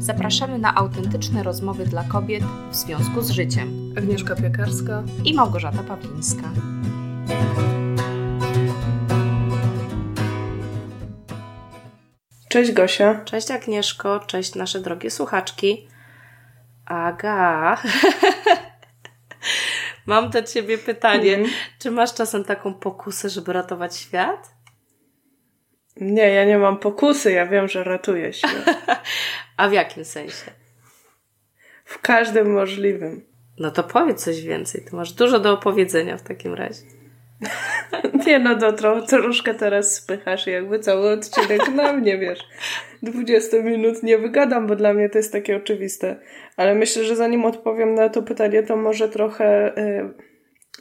[0.00, 3.94] zapraszamy na autentyczne rozmowy dla kobiet w związku z życiem.
[3.98, 6.50] Agnieszka Piekarska i Małgorzata Pawlińska.
[12.48, 13.24] Cześć Gosia.
[13.24, 15.88] Cześć Agnieszko, cześć nasze drogie słuchaczki.
[16.86, 17.76] Aga,
[20.06, 21.34] mam do Ciebie pytanie.
[21.34, 21.50] Mm.
[21.78, 24.50] Czy masz czasem taką pokusę, żeby ratować świat?
[25.96, 28.48] Nie, ja nie mam pokusy, ja wiem, że ratuję się.
[29.60, 30.50] A w jakim sensie?
[31.84, 33.22] W każdym możliwym.
[33.58, 34.84] No to powiedz coś więcej.
[34.84, 36.82] Ty masz dużo do opowiedzenia w takim razie.
[38.26, 42.40] nie no, to tro, troszkę teraz spychasz jakby cały odcinek na mnie, wiesz.
[43.02, 46.16] 20 minut nie wygadam, bo dla mnie to jest takie oczywiste.
[46.56, 50.14] Ale myślę, że zanim odpowiem na to pytanie, to może trochę y,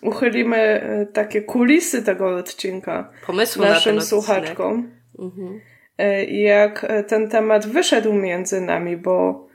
[0.02, 4.92] uchylimy y, takie kulisy tego odcinka Pomysły naszym na słuchaczkom.
[5.20, 5.60] Mhm.
[6.00, 9.48] Y, jak ten temat wyszedł między nami, bo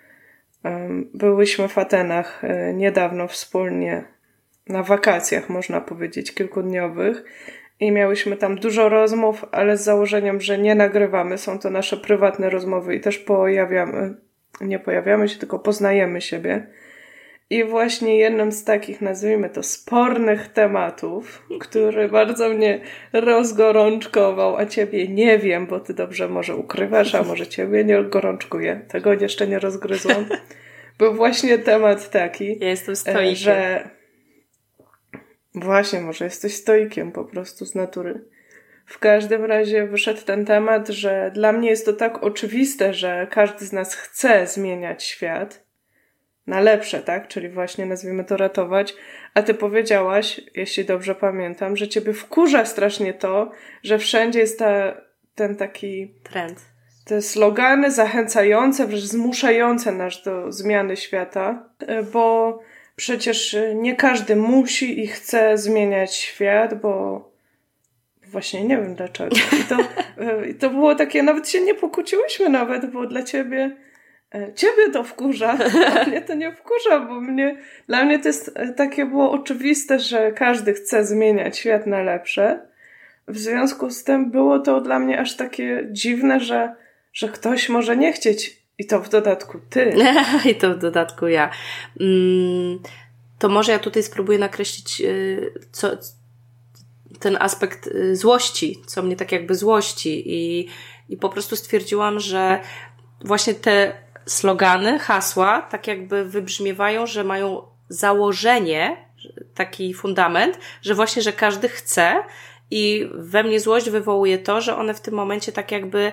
[1.15, 4.05] byłyśmy w Atenach y, niedawno wspólnie
[4.69, 7.25] na wakacjach, można powiedzieć, kilkudniowych.
[7.81, 11.39] I miałyśmy tam dużo rozmów, ale z założeniem, że nie nagrywamy.
[11.39, 14.15] Są to nasze prywatne rozmowy i też pojawiamy,
[14.61, 16.67] nie pojawiamy się, tylko poznajemy siebie.
[17.51, 22.81] I właśnie jednym z takich, nazwijmy to, spornych tematów, który bardzo mnie
[23.13, 28.81] rozgorączkował, a ciebie nie wiem, bo ty dobrze może ukrywasz, a może ciebie nie gorączkuje.
[28.89, 30.27] Tego jeszcze nie rozgryzłam.
[30.99, 33.35] Był właśnie temat taki, ja jestem stoikiem.
[33.35, 33.89] że
[35.55, 38.25] właśnie, może jesteś stoikiem po prostu z natury.
[38.87, 43.67] W każdym razie wyszedł ten temat, że dla mnie jest to tak oczywiste, że każdy
[43.67, 45.64] z nas chce zmieniać świat,
[46.47, 47.29] na lepsze, tak?
[47.29, 48.95] Czyli właśnie nazwijmy to ratować.
[49.35, 53.51] A ty powiedziałaś, jeśli dobrze pamiętam, że ciebie wkurza strasznie to,
[53.83, 54.95] że wszędzie jest ta,
[55.35, 56.61] ten taki trend.
[57.05, 61.69] Te slogany zachęcające, wręcz zmuszające nas do zmiany świata,
[62.13, 62.59] bo
[62.97, 67.25] przecież nie każdy musi i chce zmieniać świat, bo
[68.27, 69.37] właśnie nie wiem dlaczego.
[69.37, 69.77] I to,
[70.51, 73.94] i to było takie, nawet się nie pokłóciłyśmy nawet, bo dla ciebie E,
[74.55, 75.59] ciebie to wkurza,
[76.03, 77.57] a mnie to nie wkurza, bo mnie,
[77.89, 82.61] dla mnie to jest e, takie było oczywiste, że każdy chce zmieniać świat na lepsze.
[83.29, 86.75] W związku z tym było to dla mnie aż takie dziwne, że,
[87.13, 89.95] że ktoś może nie chcieć i to w dodatku ty.
[90.51, 91.51] I to w dodatku ja.
[92.01, 92.79] Mm,
[93.39, 95.91] to może ja tutaj spróbuję nakreślić y, co,
[97.21, 100.69] ten aspekt złości, co mnie tak jakby złości i,
[101.09, 102.61] i po prostu stwierdziłam, że
[103.25, 109.05] właśnie te slogany, hasła, tak jakby wybrzmiewają, że mają założenie,
[109.55, 112.23] taki fundament, że właśnie, że każdy chce
[112.71, 116.13] i we mnie złość wywołuje to, że one w tym momencie tak jakby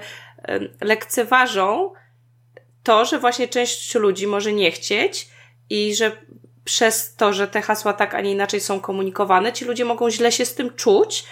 [0.82, 1.94] lekceważą
[2.84, 5.30] to, że właśnie część ludzi może nie chcieć
[5.70, 6.12] i że
[6.64, 10.32] przez to, że te hasła tak, a nie inaczej są komunikowane, ci ludzie mogą źle
[10.32, 11.24] się z tym czuć,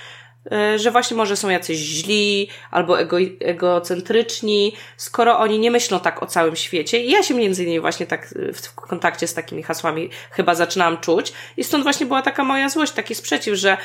[0.75, 6.25] że właśnie może są jacyś źli albo ego, egocentryczni, skoro oni nie myślą tak o
[6.25, 6.99] całym świecie.
[6.99, 11.33] I ja się między innymi właśnie tak w kontakcie z takimi hasłami chyba zaczynałam czuć
[11.57, 13.77] i stąd właśnie była taka moja złość, taki sprzeciw, że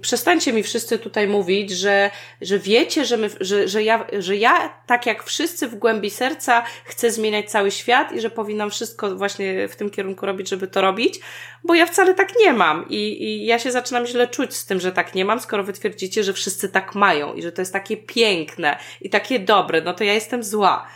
[0.00, 4.68] przestańcie mi wszyscy tutaj mówić, że, że wiecie, że, my, że, że, ja, że ja,
[4.86, 9.68] tak jak wszyscy w głębi serca, chcę zmieniać cały świat i że powinnam wszystko właśnie
[9.68, 11.20] w tym kierunku robić, żeby to robić,
[11.64, 12.88] bo ja wcale tak nie mam.
[12.88, 15.72] I, i ja się zaczynam źle czuć z tym, że tak nie mam, skoro wy
[15.72, 19.94] twierdzicie, że wszyscy tak mają i że to jest takie piękne i takie dobre, no
[19.94, 20.86] to ja jestem zła.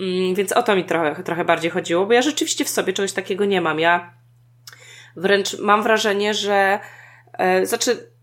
[0.00, 3.12] Mm, więc o to mi trochę, trochę bardziej chodziło, bo ja rzeczywiście w sobie czegoś
[3.12, 3.80] takiego nie mam.
[3.80, 4.14] Ja
[5.16, 6.80] wręcz mam wrażenie, że,
[7.38, 8.15] e, znaczy,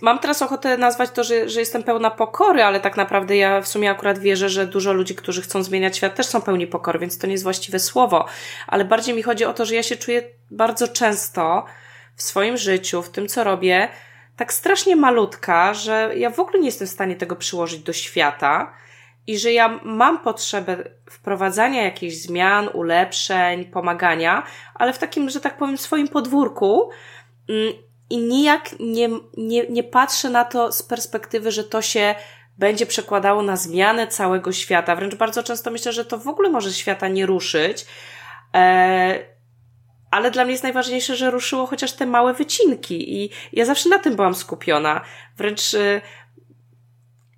[0.00, 3.68] mam teraz ochotę nazwać to, że, że jestem pełna pokory, ale tak naprawdę ja w
[3.68, 7.18] sumie akurat wierzę, że dużo ludzi, którzy chcą zmieniać świat, też są pełni pokory, więc
[7.18, 8.26] to nie jest właściwe słowo.
[8.66, 11.64] Ale bardziej mi chodzi o to, że ja się czuję bardzo często
[12.16, 13.88] w swoim życiu, w tym co robię,
[14.36, 18.74] tak strasznie malutka, że ja w ogóle nie jestem w stanie tego przyłożyć do świata
[19.26, 24.42] i że ja mam potrzebę wprowadzania jakichś zmian, ulepszeń, pomagania,
[24.74, 26.90] ale w takim, że tak powiem, swoim podwórku
[27.48, 27.72] mm,
[28.12, 32.14] i nijak nie, nie, nie patrzę na to z perspektywy, że to się
[32.58, 34.96] będzie przekładało na zmianę całego świata.
[34.96, 37.86] Wręcz bardzo często myślę, że to w ogóle może świata nie ruszyć.
[38.54, 39.18] E,
[40.10, 43.98] ale dla mnie jest najważniejsze, że ruszyło chociaż te małe wycinki i ja zawsze na
[43.98, 45.00] tym byłam skupiona.
[45.36, 46.00] Wręcz, e,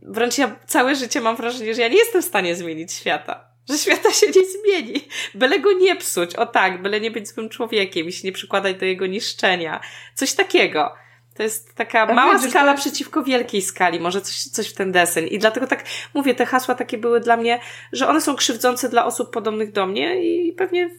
[0.02, 3.78] wręcz ja całe życie mam wrażenie, że ja nie jestem w stanie zmienić świata że
[3.78, 5.08] świata się nie zmieni.
[5.34, 8.76] Byle go nie psuć, o tak, byle nie być złym człowiekiem i się nie przykładać
[8.76, 9.80] do jego niszczenia.
[10.14, 10.94] Coś takiego.
[11.34, 15.28] To jest taka mała widzisz, skala przeciwko wielkiej skali, może coś, coś w ten deseń.
[15.30, 15.84] I dlatego tak
[16.14, 17.60] mówię, te hasła takie były dla mnie,
[17.92, 20.90] że one są krzywdzące dla osób podobnych do mnie i pewnie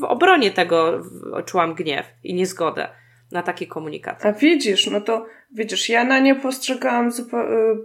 [0.00, 1.02] w obronie tego
[1.44, 2.88] czułam gniew i niezgodę
[3.32, 4.28] na takie komunikaty.
[4.28, 7.12] A widzisz, no to widzisz, ja na nie postrzegałam, y,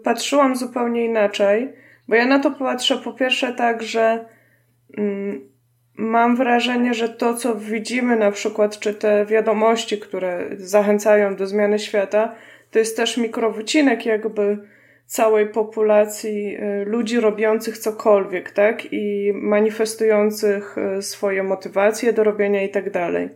[0.04, 1.74] patrzyłam zupełnie inaczej,
[2.08, 4.26] bo ja na to patrzę po pierwsze tak, że
[4.98, 5.52] mm,
[5.96, 11.80] mam wrażenie, że to, co widzimy na przykład, czy te wiadomości, które zachęcają do zmiany
[11.80, 12.36] świata,
[12.72, 14.58] to jest też mikrowycinek jakby
[15.06, 18.94] całej populacji y, ludzi robiących cokolwiek, tak?
[18.94, 23.30] I manifestujących y, swoje motywacje do robienia i tak dalej.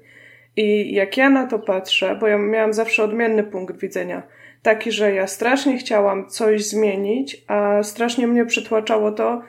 [0.55, 4.23] I jak ja na to patrzę, bo ja miałam zawsze odmienny punkt widzenia,
[4.65, 9.41] taki, że ja strasznie chciałam coś zmienić, a strasznie mnie przytłaczało to,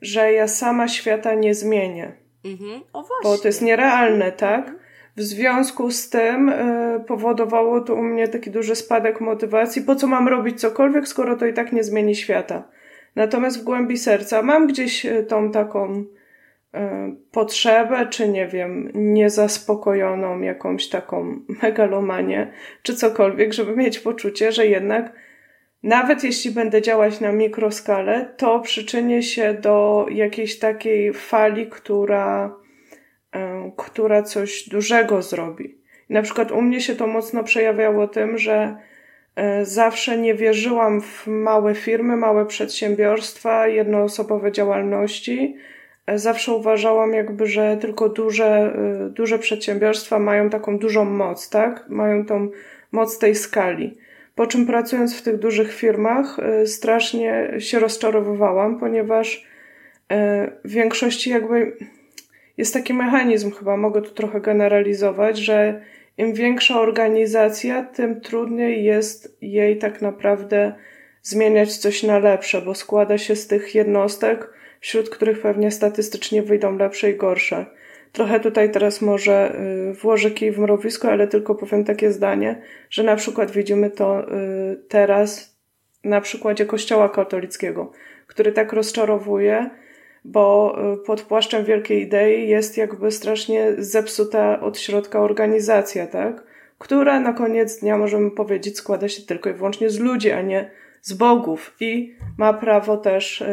[0.00, 2.12] że ja sama świata nie zmienię.
[2.44, 2.80] Mhm.
[2.92, 3.30] O właśnie.
[3.30, 4.72] Bo to jest nierealne, tak?
[5.16, 9.82] W związku z tym y, powodowało to u mnie taki duży spadek motywacji.
[9.82, 12.68] Po co mam robić cokolwiek, skoro to i tak nie zmieni świata?
[13.16, 16.04] Natomiast w głębi serca mam gdzieś y, tą taką
[17.30, 25.12] potrzebę, czy nie wiem, niezaspokojoną jakąś taką megalomanię, czy cokolwiek, żeby mieć poczucie, że jednak
[25.82, 32.56] nawet jeśli będę działać na mikroskalę, to przyczynię się do jakiejś takiej fali, która,
[33.36, 33.38] y,
[33.76, 35.78] która coś dużego zrobi.
[36.08, 38.76] na przykład u mnie się to mocno przejawiało tym, że
[39.60, 45.56] y, zawsze nie wierzyłam w małe firmy, małe przedsiębiorstwa, jednoosobowe działalności,
[46.14, 51.84] zawsze uważałam jakby, że tylko duże, y, duże przedsiębiorstwa mają taką dużą moc, tak?
[51.88, 52.50] Mają tą
[52.92, 53.98] moc tej skali.
[54.34, 59.44] Po czym pracując w tych dużych firmach y, strasznie się rozczarowywałam, ponieważ y,
[60.64, 61.76] w większości jakby
[62.56, 65.80] jest taki mechanizm, chyba mogę tu trochę generalizować, że
[66.18, 70.74] im większa organizacja, tym trudniej jest jej tak naprawdę
[71.22, 74.50] zmieniać coś na lepsze, bo składa się z tych jednostek,
[74.84, 77.66] wśród których pewnie statystycznie wyjdą lepsze i gorsze.
[78.12, 79.60] Trochę tutaj teraz może
[79.90, 84.22] y, włożę kij w mrowisko, ale tylko powiem takie zdanie, że na przykład widzimy to
[84.22, 85.56] y, teraz
[86.04, 87.92] na przykładzie Kościoła katolickiego,
[88.26, 89.70] który tak rozczarowuje,
[90.24, 96.44] bo y, pod płaszczem wielkiej idei jest jakby strasznie zepsuta od środka organizacja, tak?
[96.78, 100.70] Która na koniec dnia, możemy powiedzieć, składa się tylko i wyłącznie z ludzi, a nie
[101.02, 103.44] z bogów i ma prawo też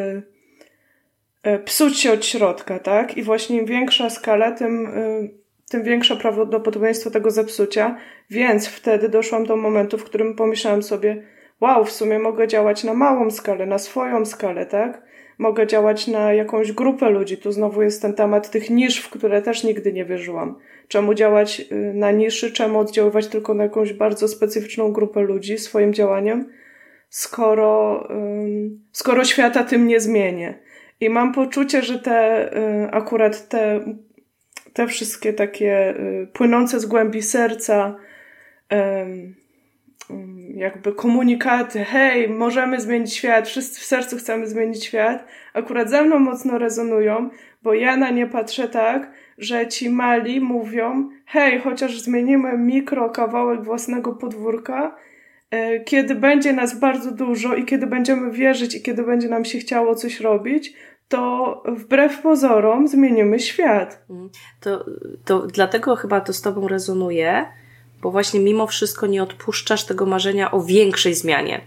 [1.66, 3.18] psuć się od środka, tak?
[3.18, 5.28] I właśnie im większa skala, tym, e,
[5.70, 7.98] tym większe prawdopodobieństwo tego zepsucia.
[8.30, 11.24] Więc wtedy doszłam do momentu, w którym pomyślałam sobie,
[11.62, 15.02] wow, w sumie mogę działać na małą skalę, na swoją skalę, tak?
[15.38, 17.38] Mogę działać na jakąś grupę ludzi.
[17.38, 20.56] Tu znowu jest ten temat tych nisz, w które też nigdy nie wierzyłam.
[20.88, 25.94] Czemu działać e, na niszy, czemu oddziaływać tylko na jakąś bardzo specyficzną grupę ludzi swoim
[25.94, 26.50] działaniem,
[27.10, 28.08] skoro,
[28.92, 30.71] skoro świata tym nie zmienię.
[31.02, 33.80] I mam poczucie, że te y, akurat te,
[34.74, 37.96] te wszystkie takie y, płynące z głębi serca
[40.56, 46.20] jakby komunikaty, hej, możemy zmienić świat, wszyscy w sercu chcemy zmienić świat, akurat ze mną
[46.20, 47.30] mocno rezonują,
[47.64, 53.64] bo ja na nie patrzę tak, że ci mali mówią, hej, chociaż zmienimy mikro kawałek
[53.64, 54.96] własnego podwórka,
[55.52, 59.60] e, kiedy będzie nas bardzo dużo i kiedy będziemy wierzyć i kiedy będzie nam się
[59.60, 60.74] chciało coś robić,
[61.12, 64.04] to wbrew pozorom zmienimy świat.
[64.10, 64.30] Mm.
[64.60, 64.86] To,
[65.26, 67.46] to dlatego chyba to z Tobą rezonuje,
[68.02, 71.62] bo właśnie mimo wszystko nie odpuszczasz tego marzenia o większej zmianie.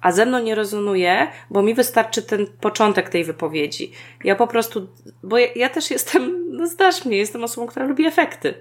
[0.00, 3.92] A ze mną nie rezonuje, bo mi wystarczy ten początek tej wypowiedzi.
[4.24, 4.88] Ja po prostu,
[5.22, 8.54] bo ja, ja też jestem, no zdasz mnie, jestem osobą, która lubi efekty.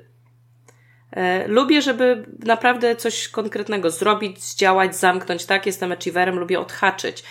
[1.12, 5.65] E, lubię, żeby naprawdę coś konkretnego zrobić, zdziałać, zamknąć, tak?
[5.65, 7.24] Jestem achieverem, lubię odhaczyć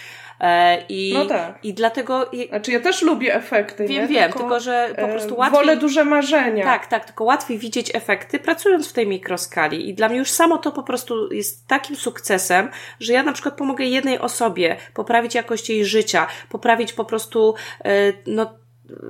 [0.88, 1.58] I, no tak.
[1.62, 2.30] I dlatego...
[2.48, 4.08] Znaczy ja też lubię efekty, Wiem, nie?
[4.08, 5.60] wiem, tylko, tylko, że po prostu łatwiej...
[5.60, 6.64] Wolę duże marzenia.
[6.64, 10.58] Tak, tak, tylko łatwiej widzieć efekty pracując w tej mikroskali i dla mnie już samo
[10.58, 12.68] to po prostu jest takim sukcesem,
[13.00, 18.12] że ja na przykład pomogę jednej osobie poprawić jakość jej życia, poprawić po prostu e,
[18.26, 18.62] no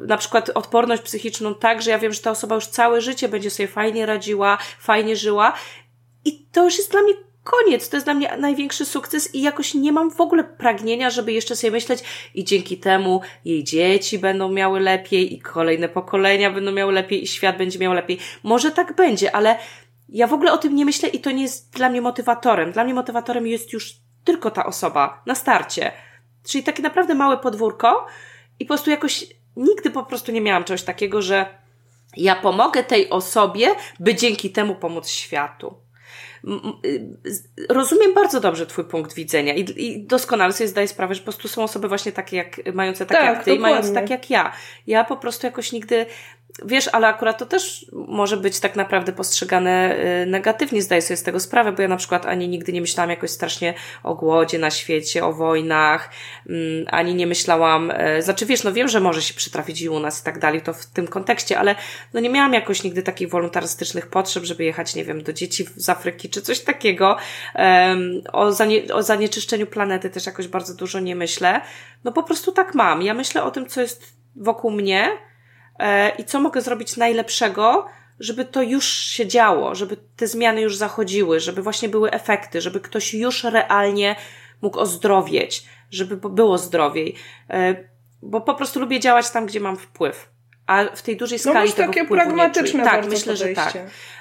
[0.07, 3.51] na przykład odporność psychiczną tak, że ja wiem, że ta osoba już całe życie będzie
[3.51, 5.53] sobie fajnie radziła, fajnie żyła
[6.25, 7.88] i to już jest dla mnie koniec.
[7.88, 11.56] To jest dla mnie największy sukces i jakoś nie mam w ogóle pragnienia, żeby jeszcze
[11.56, 16.92] sobie myśleć i dzięki temu jej dzieci będą miały lepiej i kolejne pokolenia będą miały
[16.92, 18.18] lepiej i świat będzie miał lepiej.
[18.42, 19.58] Może tak będzie, ale
[20.08, 22.72] ja w ogóle o tym nie myślę i to nie jest dla mnie motywatorem.
[22.72, 23.94] Dla mnie motywatorem jest już
[24.25, 25.92] tylko ta osoba na starcie.
[26.49, 28.06] Czyli takie naprawdę małe podwórko
[28.61, 31.46] i po prostu jakoś nigdy po prostu nie miałam czegoś takiego, że
[32.16, 33.68] ja pomogę tej osobie,
[34.00, 35.75] by dzięki temu pomóc światu.
[37.68, 41.49] Rozumiem bardzo dobrze Twój punkt widzenia i, i doskonale sobie zdaję sprawę, że po prostu
[41.49, 44.52] są osoby właśnie takie jak, mające tak, tak jak Ty i mające tak jak ja.
[44.87, 46.06] Ja po prostu jakoś nigdy
[46.64, 51.22] Wiesz, ale akurat to też może być tak naprawdę postrzegane y, negatywnie, zdaję sobie z
[51.22, 54.70] tego sprawę, bo ja na przykład ani nigdy nie myślałam jakoś strasznie o głodzie na
[54.70, 56.11] świecie, o wojnach,
[56.49, 60.00] mm, ani nie myślałam, y, znaczy wiesz, no wiem, że może się przytrafić i u
[60.00, 61.75] nas i tak dalej, to w tym kontekście, ale
[62.14, 65.88] no nie miałam jakoś nigdy takich wolontarystycznych potrzeb, żeby jechać, nie wiem, do dzieci z
[65.88, 67.17] Afryki czy coś takiego.
[68.33, 71.61] O, zanie, o zanieczyszczeniu planety też jakoś bardzo dużo nie myślę.
[72.05, 73.03] No po prostu tak mam.
[73.03, 75.19] Ja myślę o tym, co jest wokół mnie,
[75.79, 77.87] E, i co mogę zrobić najlepszego,
[78.21, 82.81] żeby to już się działo, żeby te zmiany już zachodziły, żeby właśnie były efekty, żeby
[82.81, 84.17] ktoś już realnie
[84.62, 87.15] mógł ozdrowieć, żeby było zdrowiej.
[87.51, 87.77] E,
[88.23, 90.32] bo po prostu lubię działać tam, gdzie mam wpływ.
[90.66, 93.45] A w tej dużej no skali no, tego takie pragmatyczne Tak, myślę, podejście.
[93.45, 93.76] że tak.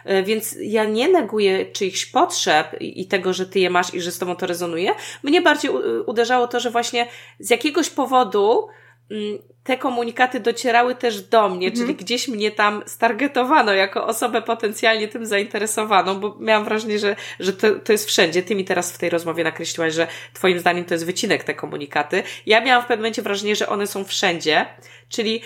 [0.06, 4.12] E, więc ja nie neguję czyichś potrzeb i tego, że ty je masz i że
[4.12, 4.92] z tobą to rezonuje.
[5.24, 5.72] Mnie bardziej
[6.06, 7.08] uderzało to, że właśnie
[7.40, 8.68] z jakiegoś powodu
[9.12, 11.86] Mm, te komunikaty docierały też do mnie, mhm.
[11.86, 17.54] czyli gdzieś mnie tam stargetowano jako osobę potencjalnie tym zainteresowaną, bo miałam wrażenie, że, że
[17.54, 18.44] to, to jest wszędzie.
[18.44, 22.24] Ty mi teraz w tej rozmowie nakreśliłaś, że twoim zdaniem to jest wycinek te komunikaty.
[22.46, 24.66] Ja miałam w pewnym momencie wrażenie, że one są wszędzie,
[25.10, 25.42] czyli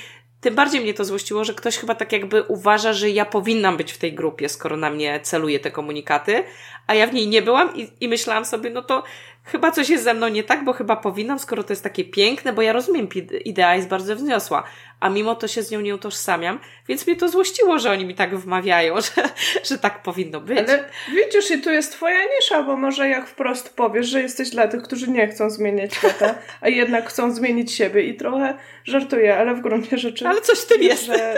[0.46, 3.92] tym bardziej mnie to złościło, że ktoś chyba tak jakby uważa, że ja powinnam być
[3.92, 6.44] w tej grupie, skoro na mnie celuje te komunikaty,
[6.88, 9.04] a ja w niej nie byłam i, i myślałam sobie, no to
[9.46, 12.54] chyba coś jest ze mną nie tak, bo chyba powinnam, skoro to jest takie piękne,
[12.54, 13.08] bo ja rozumiem,
[13.46, 14.64] idea jest bardzo wzniosła,
[15.00, 18.16] a mimo to się z nią nie utożsamiam, więc mnie to złościło, że oni mi
[18.16, 19.30] tak wmawiają, że,
[19.64, 20.58] że tak powinno być.
[20.58, 24.68] Ale widzisz, i tu jest twoja nisza, bo może jak wprost powiesz, że jesteś dla
[24.68, 29.56] tych, którzy nie chcą zmieniać świata, a jednak chcą zmienić siebie i trochę żartuję, ale
[29.56, 30.28] w gruncie rzeczy...
[30.28, 31.06] Ale coś w tym jest.
[31.06, 31.36] Że,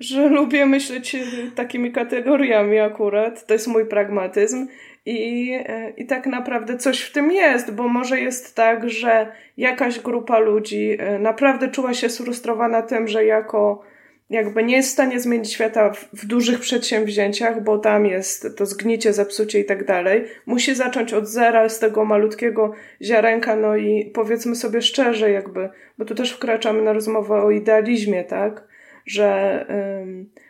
[0.00, 1.16] że lubię myśleć
[1.54, 4.66] takimi kategoriami akurat, to jest mój pragmatyzm
[5.06, 5.52] i,
[5.96, 10.96] I tak naprawdę coś w tym jest, bo może jest tak, że jakaś grupa ludzi
[10.98, 13.82] e, naprawdę czuła się sfrustrowana tym, że jako
[14.30, 18.66] jakby nie jest w stanie zmienić świata w, w, dużych przedsięwzięciach, bo tam jest to
[18.66, 20.24] zgnicie, zepsucie i tak dalej.
[20.46, 26.04] Musi zacząć od zera, z tego malutkiego ziarenka, no i powiedzmy sobie szczerze, jakby, bo
[26.04, 28.69] tu też wkraczamy na rozmowę o idealizmie, tak?
[29.10, 29.66] Że,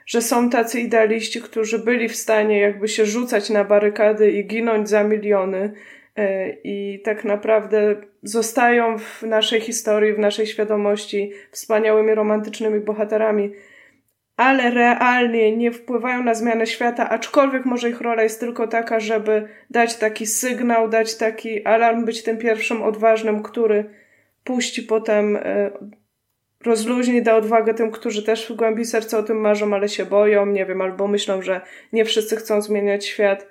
[0.07, 4.89] że są tacy idealiści, którzy byli w stanie jakby się rzucać na barykady i ginąć
[4.89, 5.73] za miliony
[6.17, 13.53] e, i tak naprawdę zostają w naszej historii, w naszej świadomości wspaniałymi romantycznymi bohaterami,
[14.37, 19.49] ale realnie nie wpływają na zmianę świata, aczkolwiek może ich rola jest tylko taka, żeby
[19.71, 23.85] dać taki sygnał, dać taki alarm, być tym pierwszym odważnym, który
[24.45, 25.71] puści potem e,
[26.65, 30.47] rozluźni, da odwagę tym, którzy też w głębi serca o tym marzą, ale się boją,
[30.47, 31.61] nie wiem, albo myślą, że
[31.93, 33.47] nie wszyscy chcą zmieniać świat.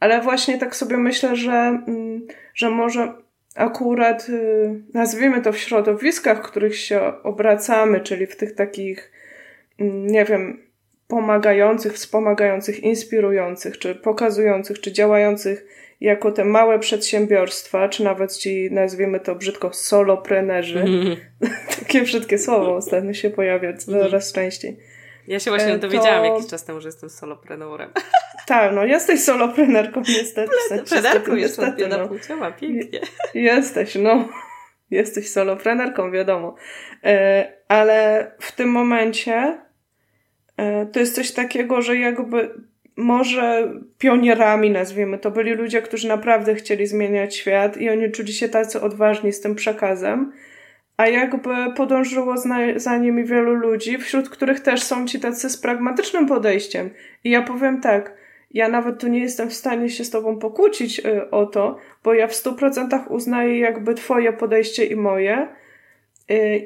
[0.00, 3.12] Ale właśnie tak sobie myślę, że, mm, że może
[3.54, 9.12] akurat y, nazwijmy to w środowiskach, w których się obracamy, czyli w tych takich,
[9.78, 10.71] mm, nie wiem,
[11.12, 15.66] pomagających, wspomagających, inspirujących, czy pokazujących, czy działających
[16.00, 21.16] jako te małe przedsiębiorstwa, czy nawet ci nazwijmy to brzydko soloprenerzy, mm.
[21.80, 24.76] takie brzydkie słowo ostatnio się pojawia coraz częściej.
[25.28, 25.88] Ja się właśnie e, to...
[25.88, 27.90] dowiedziałam jakiś czas temu, że jestem solopreneurem.
[28.46, 30.50] Tak, no jesteś soloprenerką niestety.
[30.88, 32.08] Prenerką jestem no.
[32.08, 33.00] płciowa, pięknie.
[33.34, 34.28] Jesteś, no.
[34.90, 36.54] Jesteś soloprenerką, wiadomo.
[37.04, 39.58] E, ale w tym momencie
[40.92, 42.50] to jest coś takiego, że jakby
[42.96, 48.48] może pionierami, nazwijmy to, byli ludzie, którzy naprawdę chcieli zmieniać świat i oni czuli się
[48.48, 50.32] tacy odważni z tym przekazem,
[50.96, 52.34] a jakby podążyło
[52.76, 56.90] za nimi wielu ludzi, wśród których też są ci tacy z pragmatycznym podejściem.
[57.24, 58.14] I ja powiem tak,
[58.50, 62.14] ja nawet tu nie jestem w stanie się z tobą pokłócić y, o to, bo
[62.14, 65.48] ja w stu procentach uznaję jakby twoje podejście i moje,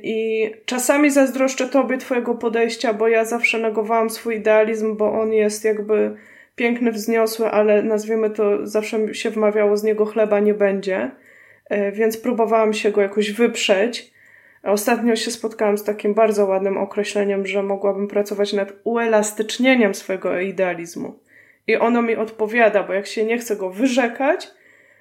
[0.03, 5.65] I czasami zazdroszczę tobie twojego podejścia, bo ja zawsze negowałam swój idealizm, bo on jest
[5.65, 6.17] jakby
[6.57, 11.11] piękny, wzniosły, ale nazwijmy to, zawsze się wmawiało, z niego chleba nie będzie.
[11.73, 14.11] Y, więc próbowałam się go jakoś wyprzeć.
[14.63, 21.19] Ostatnio się spotkałam z takim bardzo ładnym określeniem, że mogłabym pracować nad uelastycznieniem swojego idealizmu.
[21.67, 24.49] I ono mi odpowiada, bo jak się nie chcę go wyrzekać,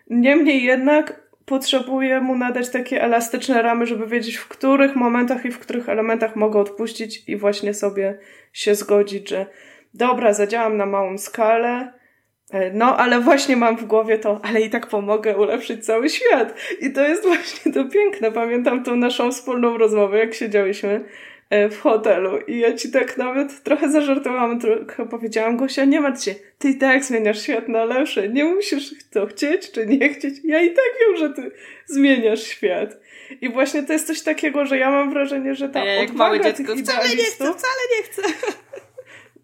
[0.09, 5.59] niemniej jednak potrzebuję mu nadać takie elastyczne ramy, żeby wiedzieć, w których momentach i w
[5.59, 8.17] których elementach mogę odpuścić i właśnie sobie
[8.53, 9.45] się zgodzić, że
[9.93, 11.93] dobra, zadziałam na małą skalę,
[12.51, 16.55] e, no, ale właśnie mam w głowie to, ale i tak pomogę ulepszyć cały świat.
[16.81, 18.31] I to jest właśnie to piękne.
[18.31, 21.05] Pamiętam tą naszą wspólną rozmowę, jak siedziałyśmy
[21.49, 26.35] w hotelu i ja ci tak nawet trochę zażartowałam, trochę powiedziałam, Gosia, nie martw się,
[26.59, 30.61] ty i tak zmieniasz świat na lepsze, nie musisz to chcieć czy nie chcieć, ja
[30.61, 31.51] i tak wiem, że ty
[31.85, 32.97] zmieniasz świat.
[33.41, 36.41] I właśnie to jest coś takiego, że ja mam wrażenie, że ta ja, jak małe
[36.41, 38.21] dziecko, wcale nie chcę, wcale nie chcę.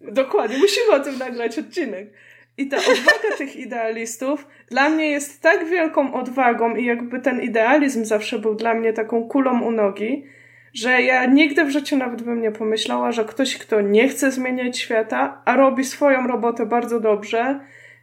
[0.00, 2.08] Dokładnie, musimy o tym nagrać odcinek.
[2.56, 8.04] I ta odwaga tych idealistów dla mnie jest tak wielką odwagą i jakby ten idealizm
[8.04, 10.26] zawsze był dla mnie taką kulą u nogi,
[10.74, 14.78] że ja nigdy w życiu nawet bym nie pomyślała, że ktoś, kto nie chce zmieniać
[14.78, 17.60] świata, a robi swoją robotę bardzo dobrze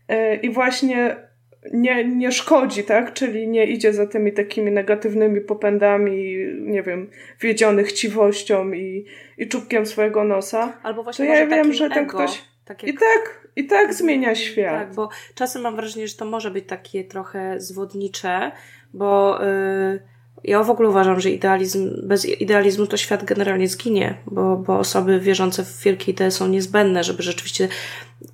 [0.10, 1.16] yy, i właśnie
[1.74, 3.14] nie, nie szkodzi, tak?
[3.14, 7.10] Czyli nie idzie za tymi takimi negatywnymi popędami, nie wiem,
[7.42, 9.06] wiedziony chciwością i,
[9.38, 10.74] i czubkiem swojego nosa.
[10.84, 12.42] Albo właśnie to ja wiem, że ten ego, ktoś.
[12.66, 12.96] Tak jak...
[12.96, 14.80] I tak, i tak zmienia świat.
[14.88, 18.52] Tak, bo czasem mam wrażenie, że to może być takie trochę zwodnicze,
[18.94, 19.40] bo.
[19.44, 24.80] Yy ja w ogóle uważam, że idealizm, bez idealizmu to świat generalnie zginie, bo, bo
[24.80, 27.68] osoby wierzące w wielkie idee są niezbędne, żeby rzeczywiście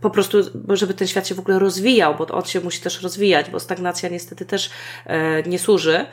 [0.02, 0.38] po prostu,
[0.70, 4.10] żeby ten świat się w ogóle rozwijał, bo on się musi też rozwijać, bo stagnacja
[4.10, 4.70] niestety też
[5.06, 6.06] e, nie służy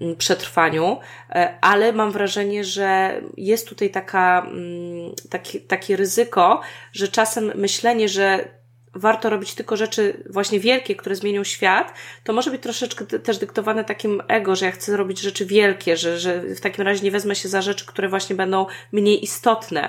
[0.00, 0.98] mm, przetrwaniu,
[1.30, 6.60] e, ale mam wrażenie, że jest tutaj taka, mm, taki, takie ryzyko,
[6.92, 8.48] że czasem myślenie, że
[8.94, 13.84] warto robić tylko rzeczy właśnie wielkie, które zmienią świat, to może być troszeczkę też dyktowane
[13.84, 17.34] takim ego, że ja chcę robić rzeczy wielkie, że, że w takim razie nie wezmę
[17.34, 19.88] się za rzeczy, które właśnie będą mniej istotne.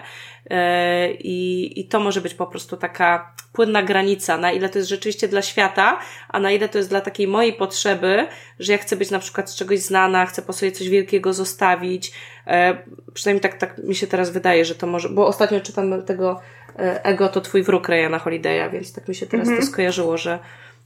[0.49, 4.89] E, I, I to może być po prostu taka płynna granica, na ile to jest
[4.89, 8.27] rzeczywiście dla świata, a na ile to jest dla takiej mojej potrzeby,
[8.59, 12.11] że ja chcę być na przykład z czegoś znana, chcę po sobie coś wielkiego zostawić.
[12.47, 12.77] E,
[13.13, 16.41] przynajmniej tak, tak mi się teraz wydaje, że to może, bo ostatnio czytam tego
[16.77, 19.65] ego to twój wróg Ryana Holiday'a, więc tak mi się teraz mm -hmm.
[19.65, 20.39] to skojarzyło, że,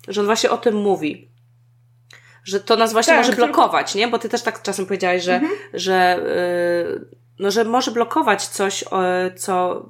[0.08, 1.30] że on właśnie o tym mówi.
[2.44, 4.08] Że to nas właśnie tak, może blokować, nie?
[4.08, 5.56] Bo ty też tak czasem powiedziałaś, że, mm -hmm.
[5.74, 6.20] że,
[6.90, 7.06] yy,
[7.40, 8.84] no, że może blokować coś,
[9.36, 9.86] co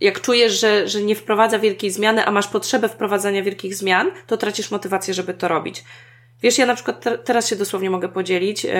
[0.00, 4.36] jak czujesz, że, że nie wprowadza wielkiej zmiany, a masz potrzebę wprowadzania wielkich zmian, to
[4.36, 5.84] tracisz motywację, żeby to robić.
[6.42, 8.72] Wiesz, ja na przykład te, teraz się dosłownie mogę podzielić, yy,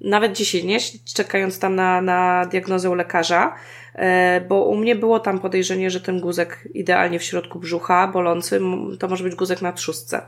[0.00, 0.78] nawet dzisiaj, nie?
[1.14, 3.56] Czekając tam na, na diagnozę u lekarza,
[3.94, 8.60] E, bo u mnie było tam podejrzenie, że ten guzek idealnie w środku brzucha, bolący,
[8.98, 10.22] to może być guzek na trzustce.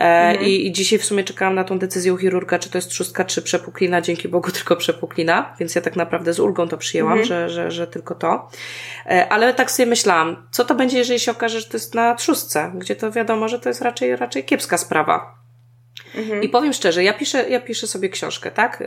[0.00, 0.46] E, mhm.
[0.46, 3.42] I, I dzisiaj w sumie czekałam na tą decyzję chirurga, czy to jest trzustka, czy
[3.42, 4.00] przepuklina.
[4.00, 7.28] Dzięki Bogu tylko przepuklina, więc ja tak naprawdę z ulgą to przyjęłam, mhm.
[7.28, 8.48] że, że, że tylko to.
[9.06, 12.14] E, ale tak sobie myślałam, co to będzie, jeżeli się okaże, że to jest na
[12.14, 15.39] trzustce, gdzie to wiadomo, że to jest raczej, raczej kiepska sprawa.
[16.14, 16.42] Mhm.
[16.42, 18.82] I powiem szczerze, ja piszę, ja piszę sobie książkę, tak?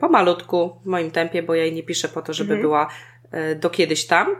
[0.00, 2.62] Po malutku, w moim tempie, bo ja jej nie piszę po to, żeby mhm.
[2.62, 2.88] była
[3.34, 4.36] E, do kiedyś tam,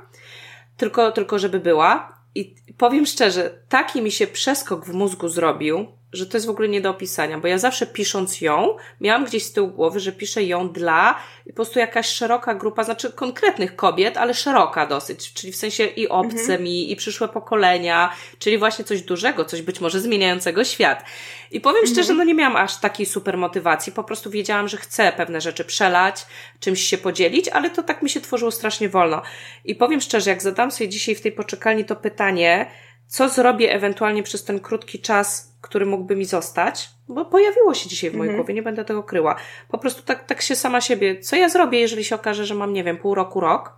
[0.76, 2.18] tylko, tylko żeby była.
[2.34, 6.68] I powiem szczerze, taki mi się przeskok w mózgu zrobił, że to jest w ogóle
[6.68, 10.42] nie do opisania, bo ja zawsze pisząc ją, miałam gdzieś z tyłu głowy, że piszę
[10.42, 15.56] ją dla po prostu jakaś szeroka grupa, znaczy konkretnych kobiet, ale szeroka dosyć, czyli w
[15.56, 16.62] sensie i obce mhm.
[16.62, 21.04] mi, i przyszłe pokolenia, czyli właśnie coś dużego, coś być może zmieniającego świat.
[21.50, 21.94] I powiem mhm.
[21.94, 25.64] szczerze, no nie miałam aż takiej super motywacji, po prostu wiedziałam, że chcę pewne rzeczy
[25.64, 26.26] przelać,
[26.60, 29.22] czymś się podzielić, ale to tak mi się tworzyło strasznie wolno.
[29.64, 32.70] I powiem szczerze, jak zadam sobie dzisiaj w tej poczekalni to pytanie,
[33.06, 38.10] co zrobię ewentualnie przez ten krótki czas, który mógłby mi zostać, bo pojawiło się dzisiaj
[38.10, 38.36] w mojej mhm.
[38.36, 39.36] głowie, nie będę tego kryła.
[39.68, 42.72] Po prostu tak, tak się sama siebie, co ja zrobię, jeżeli się okaże, że mam,
[42.72, 43.72] nie wiem, pół roku, rok,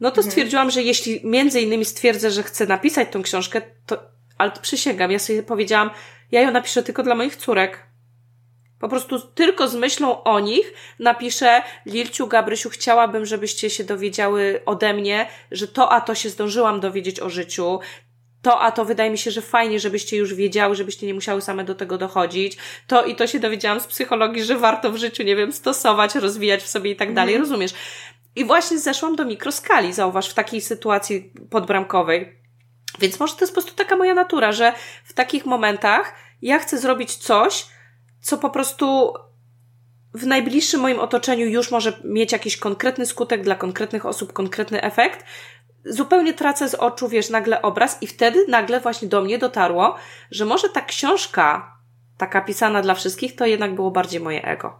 [0.00, 0.30] no to mhm.
[0.30, 4.02] stwierdziłam, że jeśli między innymi stwierdzę, że chcę napisać tą książkę, to,
[4.38, 5.90] ale to przysięgam, ja sobie powiedziałam,
[6.32, 7.86] ja ją napiszę tylko dla moich córek.
[8.80, 14.94] Po prostu tylko z myślą o nich napiszę Lilciu, Gabrysiu, chciałabym, żebyście się dowiedziały ode
[14.94, 17.80] mnie, że to a to się zdążyłam dowiedzieć o życiu,
[18.42, 21.64] to, a to wydaje mi się, że fajnie, żebyście już wiedziały, żebyście nie musiały same
[21.64, 22.56] do tego dochodzić.
[22.86, 26.62] To i to się dowiedziałam z psychologii, że warto w życiu, nie wiem, stosować, rozwijać
[26.62, 27.46] w sobie i tak dalej, mm.
[27.46, 27.72] rozumiesz?
[28.36, 32.40] I właśnie zeszłam do mikroskali, zauważ, w takiej sytuacji podbramkowej.
[32.98, 34.72] Więc może to jest po prostu taka moja natura, że
[35.04, 37.66] w takich momentach ja chcę zrobić coś,
[38.20, 39.14] co po prostu
[40.14, 45.24] w najbliższym moim otoczeniu już może mieć jakiś konkretny skutek dla konkretnych osób, konkretny efekt,
[45.84, 49.96] zupełnie tracę z oczu, wiesz, nagle obraz i wtedy nagle właśnie do mnie dotarło,
[50.30, 51.72] że może ta książka,
[52.18, 54.78] taka pisana dla wszystkich, to jednak było bardziej moje ego.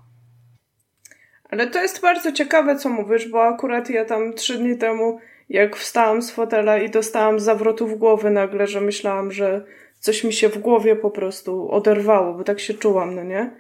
[1.51, 5.77] Ale to jest bardzo ciekawe, co mówisz, bo akurat ja tam trzy dni temu, jak
[5.77, 9.65] wstałam z fotela i dostałam zawrotów głowy nagle, że myślałam, że
[10.01, 13.51] coś mi się w głowie po prostu oderwało, bo tak się czułam, no nie?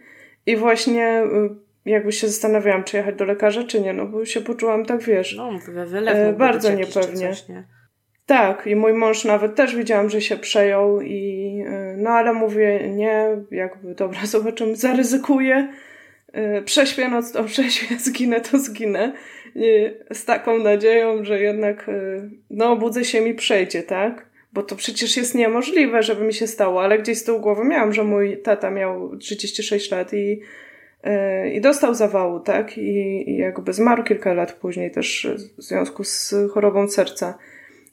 [0.46, 4.40] I właśnie y, jakby się zastanawiałam, czy jechać do lekarza, czy nie, no bo się
[4.40, 5.50] poczułam tak, wiesz, no,
[5.86, 7.28] wylew e, bardzo niepewnie.
[7.28, 7.64] Coś, nie?
[8.26, 12.90] Tak, i mój mąż nawet też widziałam, że się przejął i e, no ale mówię,
[12.90, 15.72] nie, jakby dobra, zobaczymy, zaryzykuję,
[16.58, 19.12] y, prześpię noc, to prześpię, zginę, to zginę.
[19.56, 21.90] Y, z taką nadzieją, że jednak
[22.50, 24.30] no budzę się mi przejdzie, tak?
[24.52, 27.92] Bo to przecież jest niemożliwe, żeby mi się stało, ale gdzieś z tyłu głowy miałam,
[27.92, 30.40] że mój tata miał 36 lat i
[31.52, 32.78] i dostał zawału, tak?
[32.78, 37.38] I, I jakby zmarł kilka lat później też w związku z chorobą serca.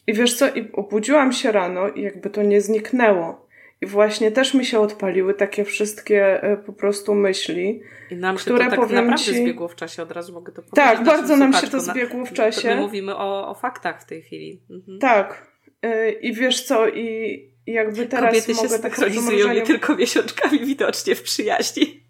[0.08, 3.48] I wiesz co, i obudziłam się rano i jakby to nie zniknęło.
[3.82, 7.82] I właśnie też mi się odpaliły takie wszystkie e, po prostu myśli.
[8.12, 9.42] I nam się które to tak powiem naprawdę ci...
[9.44, 10.76] zbiegło w czasie, od razu mogę to powiedzieć.
[10.76, 12.76] Tak, bardzo nam się to zbiegło w czasie.
[12.76, 14.62] My mówimy o, o faktach w tej chwili.
[14.70, 15.00] Mhm.
[15.00, 15.48] Tak.
[15.82, 20.60] E, I wiesz co, i jakby teraz Kobiety mogę się tak synchronizują nie tylko miesiączkami
[20.60, 22.07] widocznie w przyjaźni.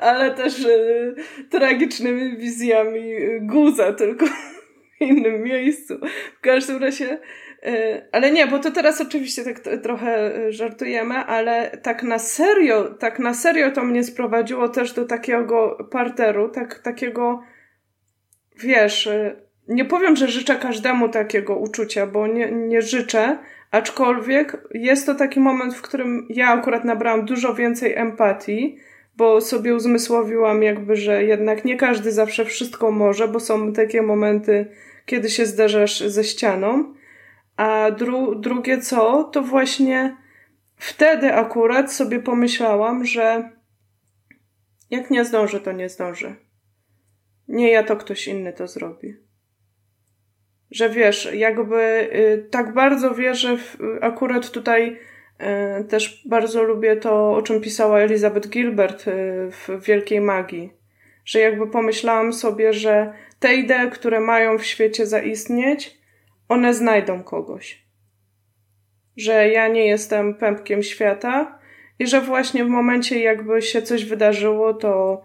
[0.00, 1.14] Ale też y,
[1.50, 5.98] tragicznymi wizjami guza, tylko w innym miejscu.
[6.38, 7.18] W każdym razie
[7.62, 12.84] E, ale nie, bo to teraz oczywiście tak trochę e, żartujemy, ale tak na serio,
[12.84, 17.42] tak na serio to mnie sprowadziło też do takiego parteru, tak, takiego,
[18.60, 19.36] wiesz, e,
[19.68, 23.38] nie powiem, że życzę każdemu takiego uczucia, bo nie, nie życzę,
[23.70, 28.78] aczkolwiek jest to taki moment, w którym ja akurat nabrałam dużo więcej empatii,
[29.18, 34.66] bo sobie uzmysłowiłam jakby, że jednak nie każdy zawsze wszystko może, bo są takie momenty,
[35.06, 36.94] kiedy się zderzasz ze ścianą.
[37.56, 40.16] A dru drugie co, to właśnie
[40.76, 43.50] wtedy akurat sobie pomyślałam, że
[44.90, 46.34] jak nie zdąży, to nie zdąży.
[47.48, 49.16] Nie ja, to ktoś inny to zrobi.
[50.70, 54.98] Że wiesz, jakby y, tak bardzo wierzę, w, akurat tutaj y,
[55.88, 59.12] też bardzo lubię to, o czym pisała Elizabeth Gilbert y,
[59.50, 60.72] w Wielkiej Magii.
[61.24, 65.98] Że jakby pomyślałam sobie, że te idee, które mają w świecie zaistnieć,
[66.48, 67.82] one znajdą kogoś.
[69.16, 71.58] Że ja nie jestem pępkiem świata
[71.98, 75.22] i że właśnie w momencie, jakby się coś wydarzyło, to,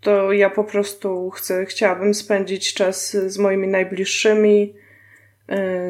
[0.00, 4.74] to ja po prostu chcę, chciałabym spędzić czas z moimi najbliższymi,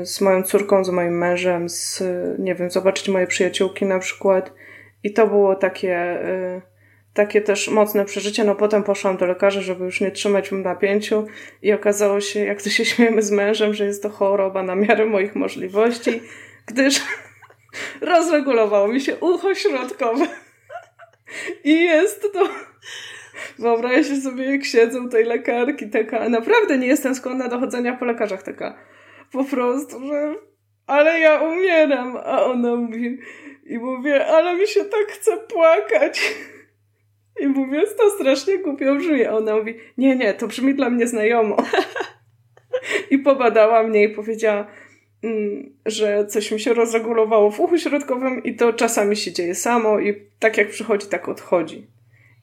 [0.02, 2.02] z moją córką, z moim mężem, z,
[2.38, 4.52] nie wiem, zobaczyć moje przyjaciółki na przykład.
[5.02, 6.62] I to było takie y,
[7.16, 8.44] takie też mocne przeżycie.
[8.44, 11.26] No potem poszłam do lekarza, żeby już nie trzymać w napięciu
[11.62, 15.06] i okazało się, jak to się śmiejemy z mężem, że jest to choroba na miarę
[15.06, 16.22] moich możliwości,
[16.66, 17.00] gdyż
[18.00, 20.26] rozregulowało mi się ucho środkowe.
[21.64, 22.48] I jest to...
[23.58, 26.28] Wyobraźcie sobie, jak siedzą tej lekarki, taka...
[26.28, 28.78] Naprawdę nie jestem skłonna do chodzenia po lekarzach, taka
[29.36, 30.34] po prostu, że...
[30.86, 33.18] Ale ja umieram, a ona mówi...
[33.66, 36.34] I mówię, ale mi się tak chce płakać.
[37.40, 39.24] I mówię, to strasznie głupio brzmi.
[39.24, 41.56] A ona mówi, nie, nie, to brzmi dla mnie znajomo.
[43.10, 44.66] I pobadała mnie i powiedziała,
[45.22, 50.00] mm, że coś mi się rozregulowało w uchu środkowym i to czasami się dzieje samo
[50.00, 51.86] i tak jak przychodzi, tak odchodzi.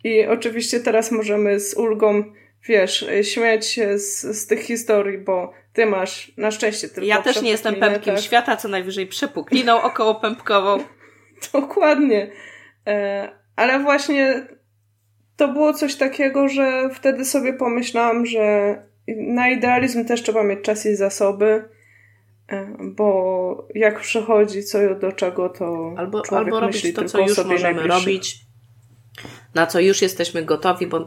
[0.03, 2.23] I oczywiście teraz możemy z ulgą,
[2.65, 7.41] wiesz, śmiać się z, z tych historii, bo ty masz na szczęście tylko Ja też
[7.41, 8.23] nie jestem pępkiem tak?
[8.23, 10.83] świata, co najwyżej przepukliną około pępkową.
[11.53, 12.31] Dokładnie.
[12.87, 14.47] E, ale właśnie
[15.37, 18.75] to było coś takiego, że wtedy sobie pomyślałam, że
[19.07, 21.69] na idealizm też trzeba mieć czas i zasoby,
[22.49, 27.87] e, bo jak przychodzi co do czego, to albo, albo robić to, co już możemy
[27.87, 28.39] robić,
[29.55, 31.05] na co już jesteśmy gotowi, bo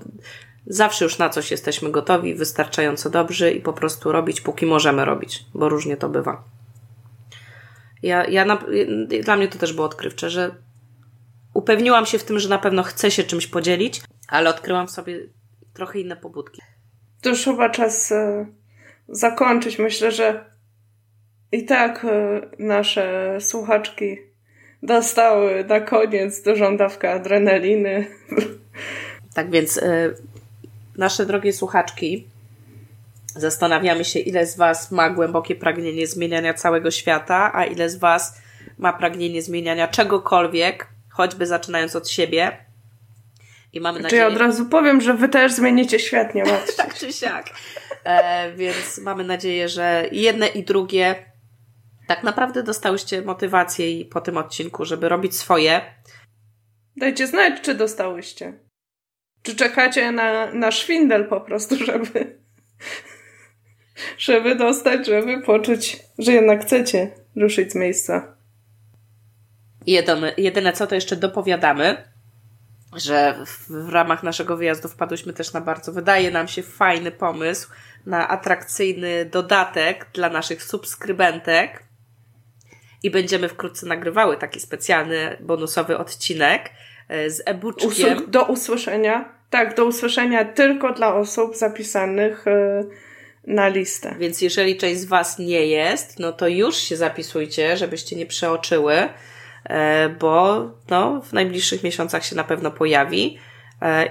[0.67, 5.45] zawsze już na coś jesteśmy gotowi, wystarczająco dobrzy i po prostu robić, póki możemy robić,
[5.55, 6.45] bo różnie to bywa.
[8.03, 8.59] Ja, ja na,
[9.23, 10.55] dla mnie to też było odkrywcze, że
[11.55, 15.19] upewniłam się w tym, że na pewno chcę się czymś podzielić, ale odkryłam w sobie
[15.75, 16.63] trochę inne pobudki.
[17.23, 18.47] To już chyba czas e,
[19.09, 19.79] zakończyć.
[19.79, 20.45] Myślę, że
[21.53, 24.19] i tak e, nasze słuchaczki
[24.83, 28.07] dostały na koniec dużą dawkę adrenaliny.
[29.35, 30.15] Tak więc e,
[30.99, 32.27] nasze drogie słuchaczki,
[33.37, 38.41] zastanawiamy się, ile z Was ma głębokie pragnienie zmieniania całego świata, a ile z Was
[38.79, 42.67] ma pragnienie zmieniania czegokolwiek, choćby zaczynając od siebie.
[43.73, 44.23] I mamy nadzieję...
[44.23, 47.47] Czy ja od razu powiem, że wy też zmienicie świat, nie martwcie Tak czy siak.
[48.05, 51.15] E, więc mamy nadzieję, że jedne i drugie
[52.07, 55.81] tak naprawdę dostałyście motywację po tym odcinku, żeby robić swoje.
[56.97, 58.66] Dajcie znać, czy dostałyście.
[59.47, 62.39] Czy czekacie na, na szwindel po prostu, żeby
[64.19, 68.37] żeby dostać, żeby poczuć, że jednak chcecie ruszyć z miejsca.
[69.87, 72.05] Jedyne, jedyne co to jeszcze dopowiadamy,
[72.97, 77.69] że w, w ramach naszego wyjazdu wpadłyśmy też na bardzo, wydaje nam się, fajny pomysł
[78.07, 81.83] na atrakcyjny dodatek dla naszych subskrybentek
[83.03, 86.71] i będziemy wkrótce nagrywały taki specjalny bonusowy odcinek
[87.09, 88.31] e, z e-booczkiem.
[88.31, 89.36] Do usłyszenia.
[89.51, 92.85] Tak, do usłyszenia tylko dla osób zapisanych e,
[93.47, 94.15] na listę.
[94.19, 99.09] Więc jeżeli część z Was nie jest, no to już się zapisujcie, żebyście nie przeoczyły,
[99.65, 103.39] e, bo no, w najbliższych miesiącach się na pewno pojawi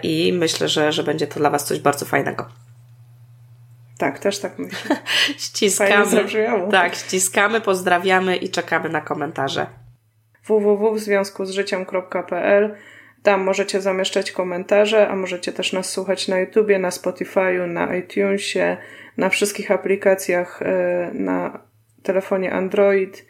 [0.03, 2.47] i myślę, że, że będzie to dla Was coś bardzo fajnego.
[3.97, 4.95] Tak, też tak myślę.
[5.37, 6.25] ściskamy.
[6.71, 9.67] Tak, ściskamy, pozdrawiamy i czekamy na komentarze.
[10.47, 12.75] www.związkuzżyciem.pl
[13.25, 18.77] Tam możecie zamieszczać komentarze, a możecie też nas słuchać na YouTubie, na Spotify'u, na iTunesie,
[19.17, 21.59] na wszystkich aplikacjach e, na
[22.03, 23.25] telefonie Android.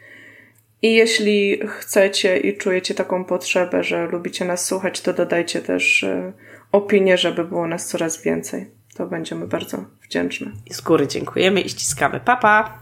[0.82, 6.32] I jeśli chcecie i czujecie taką potrzebę, że lubicie nas słuchać, to dodajcie też e,
[6.72, 10.52] opinię, żeby było nas coraz więcej to będziemy bardzo wdzięczne.
[10.66, 12.20] I z góry dziękujemy i ściskamy.
[12.20, 12.78] Papa!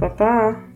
[0.00, 0.16] Papa!
[0.18, 0.75] Pa.